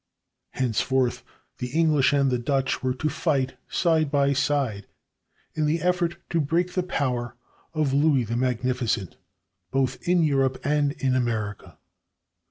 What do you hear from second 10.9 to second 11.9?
in America.